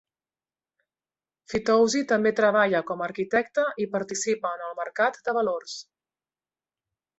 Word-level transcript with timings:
Fitoussi 1.53 2.01
també 2.13 2.31
treballa 2.39 2.81
com 2.89 3.05
a 3.05 3.07
arquitecte 3.09 3.67
i 3.85 3.89
participa 3.99 4.55
en 4.59 4.67
el 4.71 4.75
mercat 4.83 5.23
de 5.29 5.37
valors. 5.43 5.79